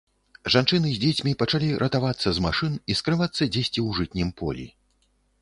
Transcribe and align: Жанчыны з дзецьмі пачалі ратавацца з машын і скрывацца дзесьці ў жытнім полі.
Жанчыны 0.53 0.93
з 0.93 1.01
дзецьмі 1.03 1.33
пачалі 1.43 1.69
ратавацца 1.83 2.29
з 2.39 2.45
машын 2.47 2.73
і 2.95 2.97
скрывацца 3.01 3.37
дзесьці 3.53 3.67
ў 3.85 3.89
жытнім 4.01 4.29
полі. 4.43 4.67